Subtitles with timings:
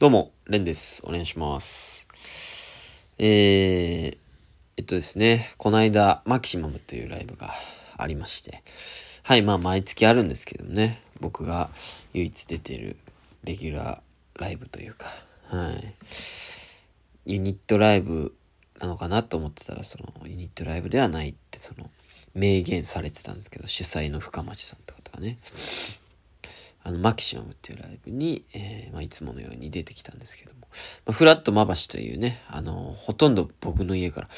[0.00, 1.02] どうも、レンです。
[1.04, 2.08] お願いします。
[3.18, 4.18] えー、
[4.78, 7.50] えっとですね、この間、マキシマムというライブが
[7.98, 8.62] ありまして、
[9.24, 11.68] はい、まあ、毎月あるんですけどね、僕が
[12.14, 12.96] 唯一出てる
[13.44, 15.04] レギュラーライブというか、
[15.48, 15.70] は
[17.26, 17.32] い。
[17.34, 18.34] ユニットライブ
[18.80, 21.90] なのかなと思ってたら、その、ユニットライブではないって、その、
[22.34, 25.36] 明言されてたんですけど、主催の深町さんって方がね、
[26.82, 30.60] あの、マキシマムっていうライブに、えーまあ、いつものように出てきたんですけども、
[31.06, 34.28] まあ、フラットまばしというね、あの、ほとんど僕の家から、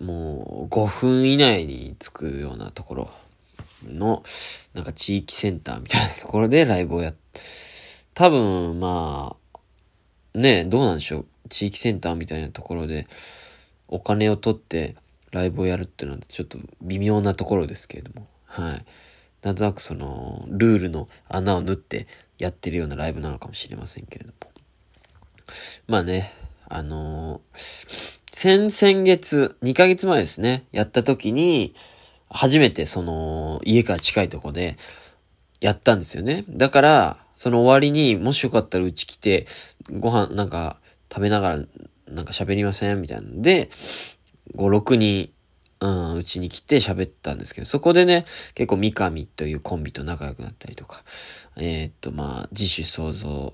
[0.00, 3.10] もう、5分以内に着くようなところ
[3.84, 4.22] の、
[4.74, 7.14] なんか地域センターみたいなところでライブをやっ、
[8.14, 9.36] 多分、ま
[10.34, 11.26] あ、ね、どうなんでしょう。
[11.48, 13.06] 地域センターみたいなところで、
[13.88, 14.96] お金を取って
[15.32, 18.84] ライブをやるっていうのはちょっと微妙なところですけれども、はい。
[19.46, 24.34] なんとなくその、ルールの穴を縫ってやってるようなライブなのかもしれませんけれども。
[25.86, 26.32] まあね、
[26.68, 31.76] あのー先々月、2ヶ月前ですね、やった時に、
[32.28, 34.76] 初めてその、家から近いとこで、
[35.60, 36.44] やったんですよね。
[36.48, 39.46] だから、その終わりにもしよかったらうち来て、
[39.92, 41.56] ご飯なんか食べながら
[42.08, 43.00] なんか喋りません？
[43.00, 43.70] みたいなんで、
[44.56, 45.30] 5、6人、
[45.80, 48.24] うん、うちに来て喋ったんですけど、そこでね、
[48.54, 51.02] 結構三上というコンビと仲良くなったりとか、
[51.56, 53.52] えーっと、まあ、自主創造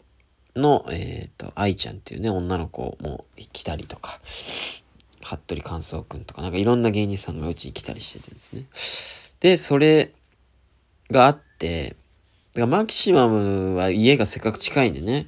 [0.55, 4.21] の、えーっと、愛ちゃんっていうね、女の子も来たりとか、
[5.23, 8.67] 服部寛三くんとか、なんかいろんな芸人さんがうちに来たりしててですね。
[9.41, 10.13] で、それ
[11.11, 11.97] があって、
[12.55, 15.27] だからマキシマムは家がせっかく近いんでね、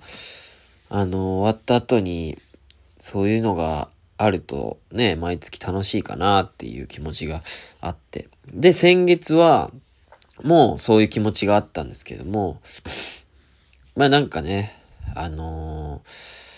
[0.90, 2.38] あの、終わった後に、
[2.98, 7.40] そういうのがあるとね、毎月楽しいかなっていう気持ちが
[7.80, 8.28] あって。
[8.52, 9.70] で、先月は、
[10.42, 12.60] もうそういう気持ちがあったんですけども、
[13.96, 14.74] まあなんかね、
[15.14, 16.54] あのー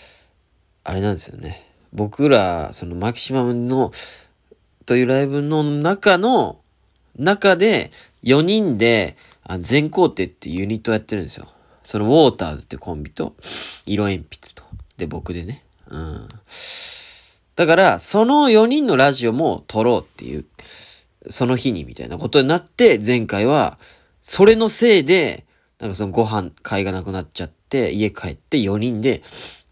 [0.87, 1.65] あれなんですよね。
[1.91, 3.91] 僕ら、そのマキシマムの、
[4.85, 6.61] というライブの中の、
[7.17, 7.91] 中で、
[8.23, 11.47] 4人で、あ全工程っていうユニットをやってるんですよ。
[11.83, 13.35] そのウォーターズってコンビと、
[13.85, 14.63] 色鉛筆と、
[14.95, 15.65] で僕でね。
[15.89, 16.29] うん。
[17.57, 20.45] だから、その4人のラジオも撮ろうっていう、
[21.27, 23.79] その日にみたいなことになって、前回は、
[24.21, 25.43] それのせいで、
[25.79, 29.23] なんかそのご飯会がなくなっちゃって、家帰って4人で、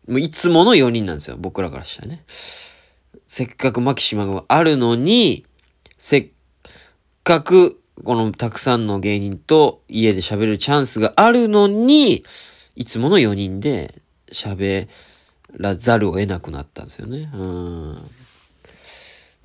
[0.07, 2.23] もういつもの4人なんですよ、僕らからしたらね。
[3.27, 5.45] せっかくマキシマがあるのに、
[5.99, 6.29] せっ
[7.23, 12.23] かく、このたくさんの芸人と家で喋るチャンスがあるのに、
[12.75, 13.93] いつもの4人で
[14.31, 14.87] 喋
[15.57, 17.29] らざるを得なくなったんですよね。
[17.33, 17.97] うん。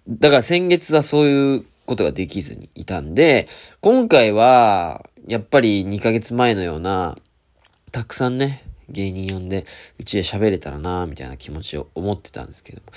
[0.08, 3.48] だから先月はそういうことができずにいたんで、
[3.80, 7.16] 今回は、やっぱり2ヶ月前のような、
[7.92, 9.66] たくさんね、芸人呼んで、
[9.98, 12.92] うちで喋れたらなみたいな気持ちを思ってたんですけども。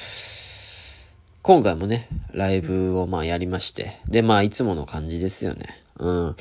[1.41, 3.99] 今回もね、ライブをまあやりまして。
[4.07, 5.83] で、まあいつもの感じですよね。
[5.99, 6.35] うん。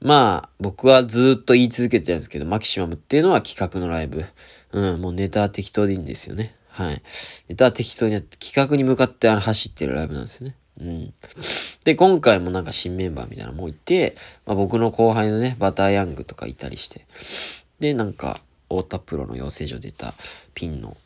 [0.00, 4.24] まあ、僕はずっと言い続けてるんですけど、マキシマムっていうのは企画のライブ。
[4.72, 6.54] うん、もうネタは適当でいいんですよね。
[6.68, 7.02] はい。
[7.48, 10.56] ネタは適当にやって、企画に向かってあの走ってるライブなんですよね。
[10.80, 11.14] うん。
[11.84, 14.16] で、今回もなんか新メンバーみたいなのもいて、
[14.46, 17.06] まあ僕の後輩のね、バターヤングとかいたりして。
[17.80, 20.14] で、なんか、太田プロの養成所出た
[20.54, 20.96] ピンの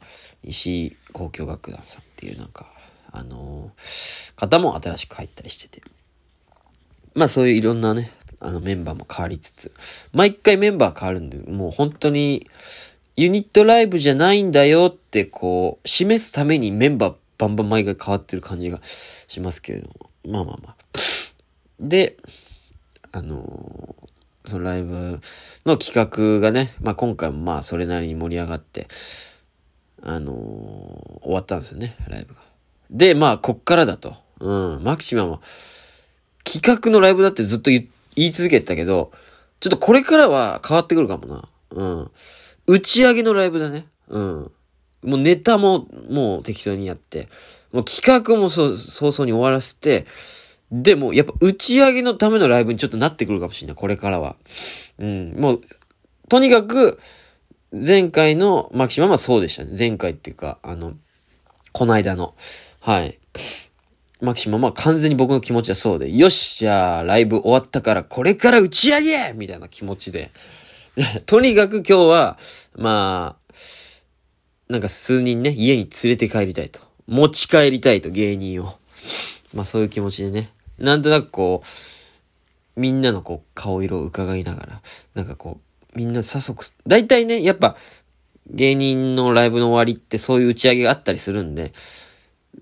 [0.44, 2.66] 石井交響楽団さんっていうなんか、
[3.10, 5.83] あのー方も新しく入ったりしてて。
[7.15, 9.72] まあそういういろんなね、あのメンバーも変わりつつ、
[10.12, 12.47] 毎回メンバー変わるんで、もう本当に
[13.16, 20.10] ユニットライブじゃないんだよってこう、示すためにメンバーバンバン毎回変わってる感じがしますけれども。
[20.27, 20.77] まあまあまあ。
[21.81, 22.16] で、
[23.12, 24.06] あのー
[24.49, 25.21] そのライブ
[25.65, 28.87] の企画がね、まあ今回もまあそれなりに盛り上がって、
[30.04, 32.41] あのー終わったんですよね、ライブが。
[32.91, 34.15] で、まあこっからだと。
[34.38, 35.41] うん、マキシマも、
[36.44, 39.10] 企画のライブだってずっと言い続けてたけど、
[39.59, 41.48] ちょっとこれからは変わってくるかもな。
[41.71, 42.10] うん。
[42.66, 43.87] 打ち上げのライブだね。
[44.09, 44.53] うん。
[45.03, 47.28] もうネタももう適当にやって、
[47.72, 50.07] もう企画もそう早々に終わらせて、
[50.72, 54.36] でもやっぱ打ち上げのためのライブにちょっとなってくるかもしれない、これからは。
[54.98, 55.34] うん。
[55.39, 55.63] もう、
[56.28, 56.98] とにかく、
[57.72, 59.72] 前回のマキシマムはそうでしたね。
[59.77, 60.95] 前回っていうか、あの、
[61.72, 62.34] この間の。
[62.80, 63.19] はい。
[64.21, 70.30] マキシマムは完全に僕の気持ちはそうで、よしじゃあ、ライブ終わったから、これから打ち上げみたいな気持ちで。
[71.27, 72.39] とにかく今日は、
[72.75, 73.53] まあ、
[74.69, 76.81] なんか数人ね、家に連れて帰りたいと。
[77.07, 78.78] 持ち帰りたいと、芸人を。
[79.54, 80.51] まあそういう気持ちでね。
[80.78, 81.63] なんとなくこ
[82.77, 84.83] う、みんなのこう、顔色を伺いながら、
[85.15, 85.60] なんかこ
[85.95, 87.77] う、みんな早速、大体ね、やっぱ、
[88.48, 91.72] 芸人のライブの終わりってそういう打ち上げがあったりするんで、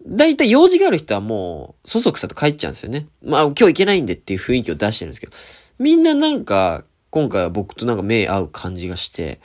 [0.06, 3.06] だいたい用事がある人はもう、そそくさと帰っちゃうんですよね。
[3.22, 5.32] まあ今日行けないんでっていう雰囲気を出してるんですけど、
[5.78, 9.38] みんななんか、今回は僕となんか目合う感じがして、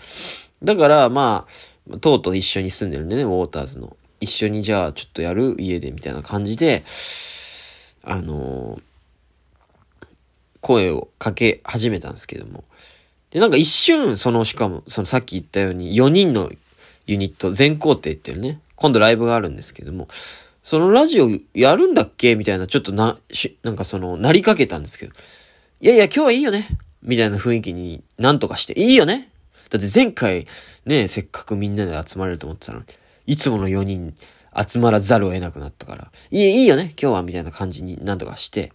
[0.63, 1.45] だからま
[1.93, 3.95] あ、とうとう一緒に住んでるんでね、ウォーターズの。
[4.19, 6.81] 一緒にじゃあちょっとやる家でみたいな感じで、
[8.01, 10.07] あのー、
[10.61, 12.63] 声をかけ始めたんですけども。
[13.29, 16.49] で、なんか一瞬、その、しかも、そのさっき言ったように、4人の
[17.05, 20.07] ユニット、全工程っていうね、今度ライブがあるんですけども、
[20.63, 25.13] そのラジオやるんだっけみたいな、ちょっとな、し、なんかその、なりかけたんですけど、
[25.81, 26.67] いやいや、今日はいいよね
[27.01, 29.29] みたいな雰囲気になんとかして、いいよね
[29.69, 30.47] だって前回、
[30.85, 32.85] ね、せっかくみんなで集まれると思ってたのに、
[33.27, 34.15] いつもの4人
[34.67, 38.73] 集まらざるを得なくなったから、いい、いいよね今日はみたいな感じになんとかして、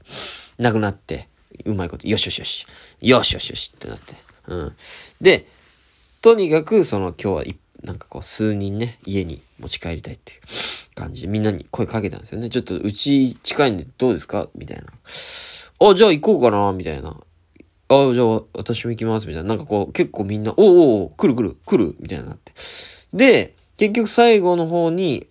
[0.58, 1.28] なくなって、
[1.64, 2.66] うまいこと、よしよしよし、
[3.00, 4.14] よしよしよしってなって。
[4.48, 4.76] うん。
[5.20, 5.48] で、
[6.20, 10.40] とにかく、その今日は、なんかこう、数人ね、家に持ち帰りたいっていう
[10.94, 12.50] 感じで、みんなに声かけたんですよね。
[12.50, 14.48] ちょっと、うち近いんでどうですか？
[14.54, 14.84] みたいな。
[15.88, 17.16] あ、じゃあ行こうかなみたいな。
[17.88, 19.48] あ、じゃあ私も行きますみたいな。
[19.50, 22.52] なんかこう、結構みんな、おおお来る来る来るみたいになって。
[23.12, 25.26] で、結局最後の方に、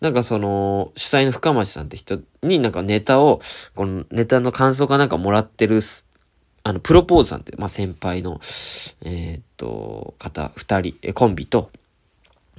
[0.00, 3.40] なんかその、主催の深町さんって人になんかネタを、
[3.74, 5.80] このネタの感想かなんかもらってる、
[6.62, 8.40] あの、プロポーズさんって、まあ、先輩の、
[9.04, 11.70] えー、っと、方、二人、え、コンビと、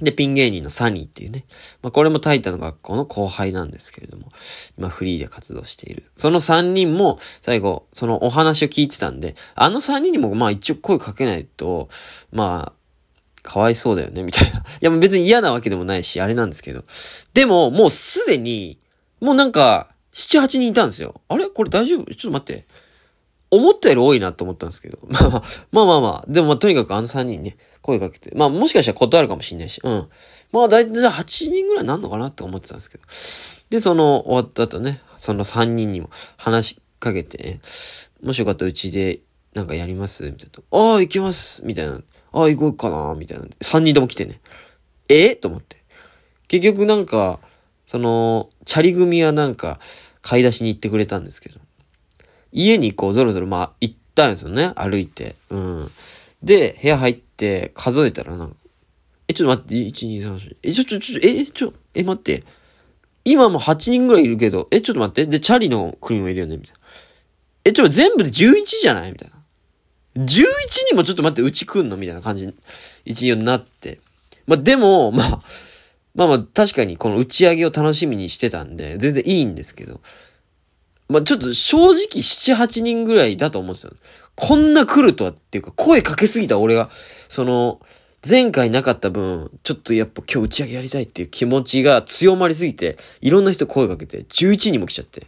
[0.02, 1.44] で、ピン芸人のサニーっていうね。
[1.80, 4.28] まあ、これもタイタの学校の後輩なんですけれども、
[4.76, 6.02] 今フリーで活動している。
[6.16, 11.88] その三人も、最後、そのお話を聞いてたんで、あの三人にも、まあ一応声かけないと、
[12.32, 14.58] まあ、かわいそうだよね、みたいな。
[14.60, 16.84] いや、別に嫌なわけでもないし、あれなんですけど。
[17.32, 18.78] でも、もうすでに、
[19.20, 21.20] もうなんか、七八人いたんですよ。
[21.28, 21.46] あれ？
[21.46, 22.14] これ大丈夫？
[22.14, 22.64] ちょっと待って。
[23.50, 24.98] 思ったより多いなと思ったんですけど。
[25.08, 26.32] ま あまあ、まあまあまあ。
[26.32, 28.32] でもまあとにかくあの3人ね、声かけて。
[28.34, 29.80] まあもしかしたら断るかもしんないし。
[29.84, 30.08] うん。
[30.52, 33.04] まあ大体じゃあ8人ぐらいなんのかなって思ってたんですけど。
[33.70, 37.60] で、その終わった後ね、その3人にも話しかけて、
[38.22, 39.20] もしよかったらうちで
[39.54, 40.24] なんかやります？
[40.24, 40.78] みたいな。
[40.78, 42.00] ああ、行きますみたいな。
[42.32, 43.14] ああ、行こうかな？
[43.14, 43.44] みたいな。
[43.44, 44.40] 3人とも来てね。
[45.08, 45.36] え？
[45.36, 45.82] と思って。
[46.48, 47.40] 結局なんか、
[47.86, 49.80] その、チャリ組はなんか、
[50.20, 51.58] 買い出しに行ってくれたんですけど。
[52.52, 54.72] 家にこう、ぞろぞろ、まあ、行ったんですよね。
[54.76, 55.36] 歩いて。
[55.48, 55.90] うん。
[56.42, 57.31] で、部屋入って
[57.74, 58.56] 数えたらなんか、
[59.28, 62.44] え、ちょっと待って、1、2、3、4、え、ちょ、ちょ、ちょ、え、ちょ、え、待って。
[63.24, 65.26] 今も8人ぐらいいるけど、え、ちょっと待って。
[65.26, 66.80] で、チャリの国もいるよね、みたいな。
[67.64, 69.12] え、ちょ、全部で11じゃない？
[69.12, 70.24] みたいな。
[70.24, 70.44] 11
[70.88, 71.96] 人もちょっと待って、うち来んの？
[71.96, 72.52] みたいな感じ、
[73.04, 74.00] 一になって。
[74.46, 75.40] まあ、でも、まあ、
[76.14, 80.00] まあまあ、確かにこの打ち上げを楽しみにしてたんで、全然いいんですけど、
[81.08, 83.90] まあ、ちょっと正直7、8人ぐらいだと思ってた。
[84.34, 86.90] こんな来るとはっていうか、声かけすぎた俺が、
[87.28, 87.80] その、
[88.28, 95.26] 前回なかった分、ちょっとやっぱ今日打ち上げやりたいっていう気持ちが強まりすぎて、いろんな人声かけて、11人も来ちゃって、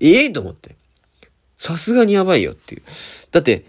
[0.00, 0.76] ええー、と思って。
[1.56, 2.82] さすがにやばいよっていう。
[3.32, 3.64] だって、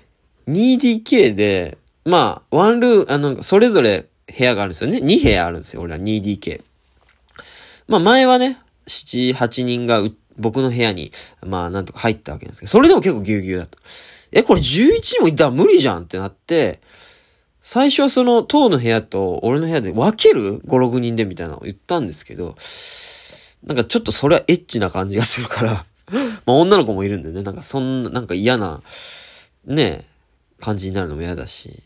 [0.48, 5.00] 2DK で、まあ、ワンルー、あの、それぞれ部屋があるんですよね。
[5.00, 6.62] 2部屋あるんですよ、俺は 2DK。
[7.88, 10.02] まあ、前はね、7、8人が
[10.38, 11.12] 僕の部屋に、
[11.46, 13.78] まあ、なんとか入ったわけなんですけど、それでも結構ギュうギュうだと。
[14.32, 16.80] え、これ11人もいったら無理じゃんってなって、
[17.62, 22.56] 最初はその、当の部屋と俺の部屋で分ける ?5、6人でみたいなのを言ったんですけど、
[23.64, 25.86] なんかちょっとそれはエッチな感じがするから
[26.46, 28.82] まあ女の子もいるんでね、なんかそんな、なんか嫌な、
[29.66, 30.06] ね、
[30.60, 31.84] 感じになるのも嫌だし、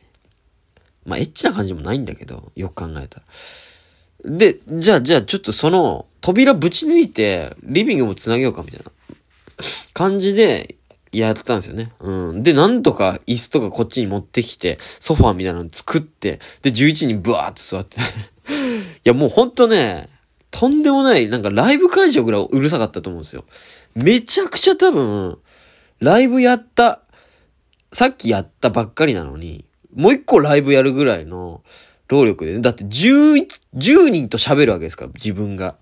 [1.06, 3.26] まあ、エッチな感じもないんだけど、よく考えたら。
[4.38, 8.92] で、じゃあ、じゃあ、ちょっとその、扉ぶち抜いて、リビングも繋げようか、みたいな
[9.94, 10.76] 感じで、
[11.20, 11.92] やったんですよね。
[12.00, 12.44] うん。
[12.44, 18.02] で、なんとか椅子とかこっちに持ってきて、ソファーみたいなの作って、で、11人ブワーって座って い
[19.04, 20.10] や、もうほんとね、
[20.52, 23.46] とんでもない、なんかライブ会場ぐらいうるさかったと思うんですよ。
[23.96, 25.38] めちゃくちゃ多分、
[26.00, 27.02] ライブやった
[27.94, 31.62] さっきやったばっかりなのに、もう一個ライブやるぐらいの
[32.08, 35.76] 労力で、ね、だって11、10人と喋るわけですから、自分が。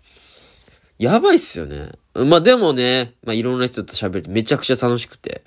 [0.98, 1.92] やばいっすよね。
[2.26, 5.42] まあでもね、まあいろんな人と喋れてめちゃくちゃ楽しくて。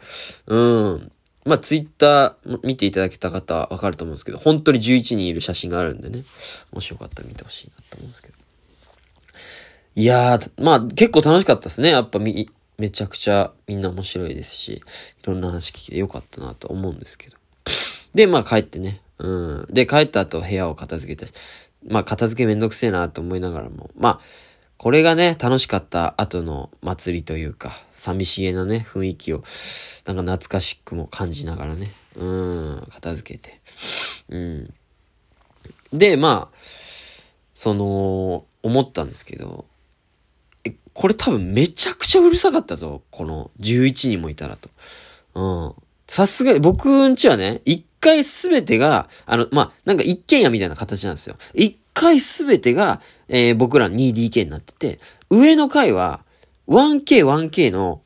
[0.47, 1.13] うん。
[1.45, 6.23] まあツイッター見ていただけた方はわかると思うんですけど、本当に11人いる写真があるんでね。
[6.73, 8.35] もしよかったら見てほしいなと思うんですけど。
[9.95, 11.91] いやー、まあ結構楽しかったですね。
[11.91, 12.49] やっぱみ、
[12.79, 14.83] めちゃくちゃみんな面白いですし、い
[15.25, 17.37] ろんな話聞けてよかったなと思うんですけど。
[18.15, 19.01] で、まあ帰ってね。
[19.19, 19.67] うん。
[19.71, 21.35] で、帰った後部屋を片付けたし、
[21.87, 24.21] まあ片付けめんどくせえなと思いながらも、まあ、
[24.83, 29.45] これがね、楽しかった後の祭りというか、寂しげなね、雰囲気を、
[30.07, 33.61] なんか懐かしくも感じながらね、うん、片付けて、
[34.29, 34.75] うん。
[35.93, 36.57] で、まあ、
[37.55, 39.67] その、思ったんですけど、
[40.65, 43.03] え、これ多分めちゃくちゃうるさかったぞ。
[43.13, 44.69] この11人もいたらと。
[45.35, 45.75] うん。
[46.09, 51.37] さすがに、僕んちはね、一回すべてが、あの、まあ、なんか一軒家みたいな形なんですよ。
[51.55, 56.21] 一回すべてが、えー、僕ら 2DK になってて、上の階は
[56.69, 58.03] 1K、1K の、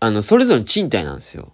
[0.00, 1.52] あの、それぞれの賃貸なんですよ。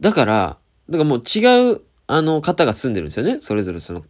[0.00, 0.58] だから、
[0.88, 3.40] だからもう違う、あの、方が住んでるんですよね。
[3.40, 4.04] それぞれその、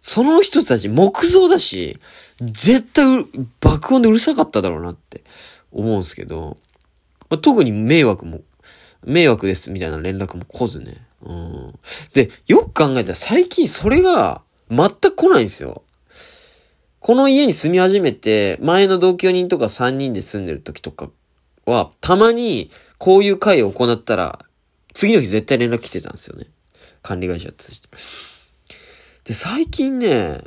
[0.00, 1.98] その人たち木造だし、
[2.40, 3.24] 絶対
[3.60, 5.22] 爆音でうるさかっただろうなって
[5.70, 6.56] 思うんですけど、
[7.30, 8.40] まあ、特に迷惑も、
[9.04, 10.96] 迷惑ですみたいな連絡も来ずね。
[11.22, 11.78] うん。
[12.14, 14.42] で、よく考えたら最近それが
[14.72, 15.82] 全く来ないんですよ。
[17.00, 21.10] この家に住み始めて、前の同居人とか3人で住んでる時とか
[21.66, 24.38] は、たまにこういう会を行ったら、
[24.94, 26.46] 次の日絶対連絡来てたんですよね。
[27.02, 27.88] 管理会社通じて。
[29.24, 30.42] で、最近ね、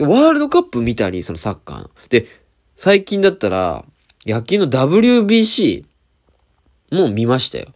[0.00, 1.90] ワールドカップ見たり、そのサッカーの。
[2.08, 2.26] で、
[2.76, 3.84] 最近だったら、
[4.26, 5.84] 野球の WBC
[6.90, 7.68] も見ましたよ。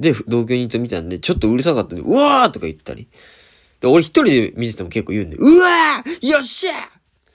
[0.00, 3.06] で、同居人と見たんで、ちょっとうるさかったんで、うわーとか言ったり。
[3.80, 6.72] で、俺一人で見てても結構言うんで、うわーよっしゃ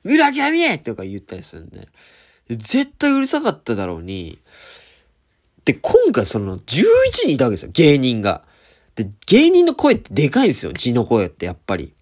[0.04, 1.88] 村上とか言ったりするんで。
[2.50, 4.38] 絶対うるさかっただろうに。
[5.66, 6.84] で、今回その11
[7.24, 8.44] 人いたわけですよ、芸人が。
[8.96, 11.94] で、芸人の声ってでかいんですよ、字の声ってやっぱり。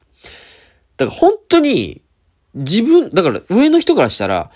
[0.98, 2.02] だから本当に、
[2.56, 4.52] 自分、だから上の人からしたら、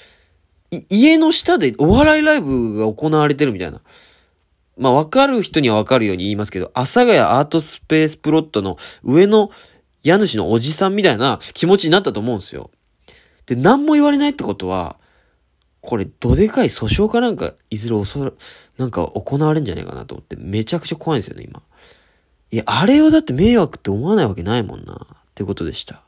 [0.90, 3.82] 家の下でお笑いライブが行われてるみたいな。
[4.78, 9.52] まあ、わかる人にはわかるように言いますけど、阿佐ヶ谷アートスペースプロットの上の
[10.06, 12.70] 家主のおじさんみたいな気持ちになったと思うんですよ。
[13.48, 14.98] で、何も言われないってことは、
[15.82, 18.32] これ、どでかい訴訟かなんか、いずれ恐ら、
[18.78, 21.62] なんか行われるんじゃないかなと思って、めちゃくちゃ怖いんですよね、今。
[22.52, 24.98] いや、あれをだって迷惑って思わないわけないもんな、っ
[25.34, 26.02] てことでした。